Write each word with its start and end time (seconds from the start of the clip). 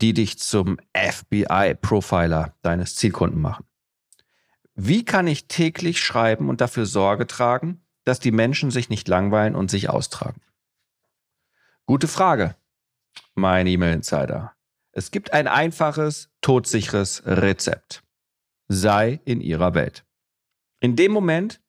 die 0.00 0.14
dich 0.14 0.38
zum 0.38 0.78
FBI-Profiler 0.94 2.54
deines 2.62 2.94
Zielkunden 2.94 3.40
machen. 3.40 3.64
Wie 4.74 5.04
kann 5.04 5.26
ich 5.26 5.48
täglich 5.48 6.00
schreiben 6.00 6.48
und 6.48 6.60
dafür 6.60 6.86
Sorge 6.86 7.26
tragen, 7.26 7.84
dass 8.04 8.18
die 8.18 8.32
Menschen 8.32 8.70
sich 8.70 8.88
nicht 8.88 9.08
langweilen 9.08 9.54
und 9.54 9.70
sich 9.70 9.90
austragen? 9.90 10.40
Gute 11.86 12.08
Frage, 12.08 12.56
mein 13.34 13.66
E-Mail-Insider. 13.66 14.54
Es 14.92 15.10
gibt 15.10 15.32
ein 15.32 15.48
einfaches, 15.48 16.30
todsicheres 16.40 17.22
Rezept. 17.26 18.02
Sei 18.68 19.20
in 19.24 19.40
ihrer 19.40 19.74
Welt. 19.74 20.04
In 20.80 20.96
dem 20.96 21.12
Moment, 21.12 21.60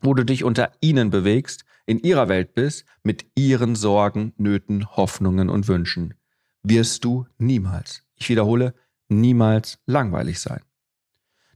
wo 0.00 0.14
du 0.14 0.24
dich 0.24 0.44
unter 0.44 0.72
ihnen 0.80 1.10
bewegst, 1.10 1.64
in 1.86 1.98
ihrer 2.00 2.28
Welt 2.28 2.54
bist, 2.54 2.84
mit 3.02 3.26
ihren 3.34 3.76
Sorgen, 3.76 4.34
Nöten, 4.36 4.88
Hoffnungen 4.96 5.48
und 5.48 5.68
Wünschen, 5.68 6.14
wirst 6.62 7.04
du 7.04 7.26
niemals, 7.38 8.04
ich 8.14 8.28
wiederhole, 8.28 8.74
niemals 9.08 9.78
langweilig 9.86 10.40
sein. 10.40 10.62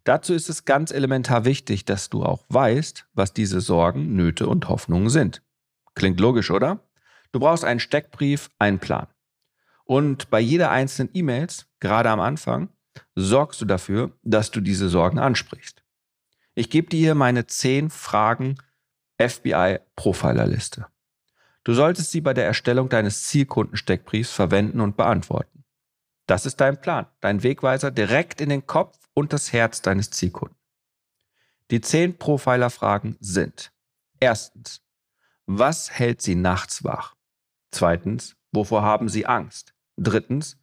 Dazu 0.05 0.35
ist 0.35 0.49
es 0.49 0.65
ganz 0.65 0.93
elementar 0.93 1.45
wichtig, 1.45 1.85
dass 1.85 2.11
du 2.11 2.23
auch 2.23 2.45
weißt, 2.49 3.07
was 3.15 3.33
diese 3.33 3.61
Sorgen, 3.61 4.15
Nöte 4.15 4.47
und 4.47 4.69
Hoffnungen 4.69 5.09
sind. 5.09 5.43
Klingt 5.95 6.21
logisch, 6.21 6.51
oder? 6.51 6.81
Du 7.33 7.41
brauchst 7.41 7.65
einen 7.65 7.81
Steckbrief, 7.81 8.51
einen 8.59 8.79
Plan. 8.79 9.09
Und 9.85 10.31
bei 10.31 10.41
jeder 10.41 10.71
einzelnen 10.71 11.11
E-Mails, 11.13 11.67
gerade 11.81 12.11
am 12.11 12.21
Anfang, 12.21 12.69
sorgst 13.15 13.61
du 13.61 13.65
dafür, 13.65 14.13
dass 14.23 14.51
du 14.51 14.61
diese 14.61 14.89
Sorgen 14.89 15.19
ansprichst. 15.19 15.83
Ich 16.55 16.71
gebe 16.71 16.89
dir 16.89 16.99
hier 16.99 17.15
meine 17.15 17.47
zehn 17.47 17.91
Fragen 17.91 18.57
FBI-Profilerliste. 19.21 20.87
Du 21.67 21.75
solltest 21.75 22.13
sie 22.13 22.21
bei 22.21 22.33
der 22.33 22.47
Erstellung 22.47 22.89
deines 22.89 23.25
Zielkundensteckbriefs 23.25 24.31
verwenden 24.31 24.81
und 24.81 24.97
beantworten. 24.97 25.65
Das 26.27 26.47
ist 26.47 26.61
dein 26.61 26.81
Plan, 26.81 27.09
dein 27.21 27.43
Wegweiser 27.43 27.91
direkt 27.91 28.41
in 28.41 28.51
den 28.51 28.69
Kopf 28.69 28.97
und 29.15 29.33
das 29.33 29.53
Herz 29.53 29.83
deines 29.83 30.11
Zielkunden. 30.13 30.57
Die 31.73 31.81
zehn 31.81 32.17
Profiler-Fragen 32.19 33.17
sind: 33.19 33.73
Erstens, 34.21 34.81
was 35.47 35.91
hält 35.91 36.23
Sie 36.23 36.37
nachts 36.37 36.85
wach? 36.85 37.17
Zweitens, 37.73 38.37
wovor 38.53 38.83
haben 38.83 39.09
Sie 39.09 39.27
Angst? 39.27 39.75
Drittens, 39.97 40.59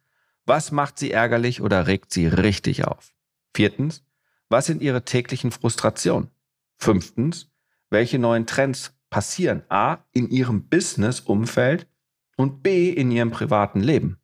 was 0.46 0.72
macht 0.72 0.98
Sie 0.98 1.10
ärgerlich 1.10 1.60
oder 1.60 1.86
regt 1.86 2.14
Sie 2.14 2.28
richtig 2.28 2.86
auf? 2.86 3.12
Viertens, 3.54 4.06
was 4.48 4.64
sind 4.64 4.80
Ihre 4.80 5.04
täglichen 5.04 5.52
Frustrationen? 5.52 6.30
Fünftens, 6.78 7.52
welche 7.90 8.18
neuen 8.18 8.46
Trends 8.46 8.94
passieren 9.14 9.62
A 9.68 9.98
in 10.10 10.28
ihrem 10.28 10.68
Business-Umfeld 10.68 11.86
und 12.36 12.64
B 12.64 12.90
in 12.90 13.12
ihrem 13.12 13.30
privaten 13.30 13.78
Leben. 13.78 14.18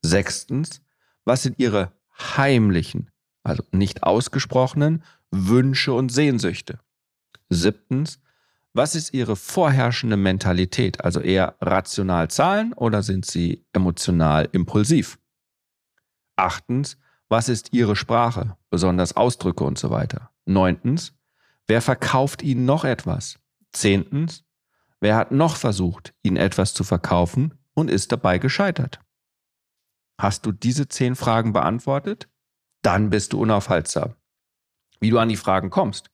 Sechstens, 0.00 0.80
was 1.24 1.42
sind 1.42 1.58
ihre 1.58 1.90
heimlichen, 2.16 3.10
also 3.42 3.64
nicht 3.72 4.04
ausgesprochenen 4.04 5.02
Wünsche 5.32 5.92
und 5.92 6.12
Sehnsüchte? 6.12 6.78
Siebtens, 7.48 8.20
was 8.72 8.94
ist 8.94 9.12
ihre 9.12 9.34
vorherrschende 9.34 10.16
Mentalität, 10.16 11.04
also 11.04 11.18
eher 11.18 11.56
rational 11.60 12.30
zahlen 12.30 12.74
oder 12.74 13.02
sind 13.02 13.26
sie 13.26 13.66
emotional 13.72 14.48
impulsiv? 14.52 15.18
Achtens, 16.36 16.96
was 17.28 17.48
ist 17.48 17.72
ihre 17.72 17.96
Sprache, 17.96 18.56
besonders 18.70 19.16
Ausdrücke 19.16 19.64
und 19.64 19.80
so 19.80 19.90
weiter? 19.90 20.30
Neuntens, 20.44 21.12
Wer 21.66 21.80
verkauft 21.80 22.42
ihnen 22.42 22.64
noch 22.64 22.84
etwas? 22.84 23.38
Zehntens, 23.72 24.44
wer 25.00 25.16
hat 25.16 25.32
noch 25.32 25.56
versucht, 25.56 26.14
ihnen 26.22 26.36
etwas 26.36 26.74
zu 26.74 26.84
verkaufen 26.84 27.58
und 27.74 27.90
ist 27.90 28.12
dabei 28.12 28.38
gescheitert? 28.38 29.00
Hast 30.18 30.46
du 30.46 30.52
diese 30.52 30.88
zehn 30.88 31.16
Fragen 31.16 31.52
beantwortet? 31.52 32.28
Dann 32.82 33.10
bist 33.10 33.32
du 33.32 33.40
unaufhaltsam. 33.40 34.14
Wie 35.00 35.10
du 35.10 35.18
an 35.18 35.28
die 35.28 35.36
Fragen 35.36 35.70
kommst? 35.70 36.10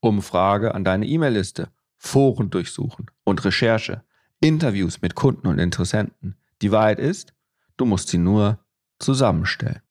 Umfrage 0.00 0.74
an 0.74 0.84
deine 0.84 1.06
E-Mail-Liste, 1.06 1.70
Foren 1.96 2.50
durchsuchen 2.50 3.10
und 3.24 3.44
Recherche, 3.44 4.04
Interviews 4.40 5.00
mit 5.00 5.14
Kunden 5.14 5.46
und 5.46 5.58
Interessenten. 5.58 6.36
Die 6.60 6.72
Wahrheit 6.72 6.98
ist, 6.98 7.32
du 7.76 7.86
musst 7.86 8.08
sie 8.08 8.18
nur 8.18 8.58
zusammenstellen. 8.98 9.82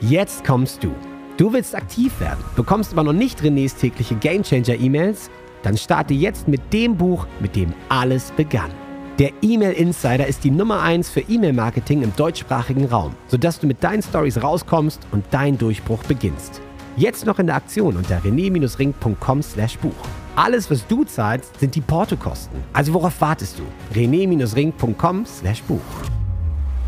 Jetzt 0.00 0.44
kommst 0.44 0.82
du. 0.82 0.94
Du 1.36 1.52
willst 1.52 1.74
aktiv 1.74 2.20
werden, 2.20 2.42
bekommst 2.56 2.92
aber 2.92 3.02
noch 3.02 3.12
nicht 3.12 3.42
Renés 3.42 3.78
tägliche 3.78 4.14
Gamechanger-E-Mails? 4.14 5.30
Dann 5.62 5.76
starte 5.76 6.14
jetzt 6.14 6.48
mit 6.48 6.72
dem 6.72 6.96
Buch, 6.96 7.26
mit 7.38 7.54
dem 7.54 7.74
alles 7.90 8.30
begann. 8.30 8.70
Der 9.18 9.30
E-Mail 9.42 9.72
Insider 9.72 10.26
ist 10.26 10.42
die 10.42 10.50
Nummer 10.50 10.80
1 10.80 11.10
für 11.10 11.20
E-Mail-Marketing 11.20 12.00
im 12.00 12.16
deutschsprachigen 12.16 12.86
Raum, 12.86 13.12
sodass 13.28 13.60
du 13.60 13.66
mit 13.66 13.84
deinen 13.84 14.00
Stories 14.00 14.42
rauskommst 14.42 15.06
und 15.12 15.22
dein 15.30 15.58
Durchbruch 15.58 16.02
beginnst. 16.04 16.62
Jetzt 16.96 17.26
noch 17.26 17.38
in 17.38 17.46
der 17.46 17.56
Aktion 17.56 17.98
unter 17.98 18.22
rené-ring.com/buch. 18.22 20.08
Alles, 20.36 20.70
was 20.70 20.86
du 20.86 21.04
zahlst, 21.04 21.60
sind 21.60 21.74
die 21.74 21.82
Portokosten. 21.82 22.58
Also 22.72 22.94
worauf 22.94 23.20
wartest 23.20 23.58
du? 23.58 23.64
rené-ring.com/buch. 23.94 25.80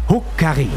Huckari. 0.09 0.69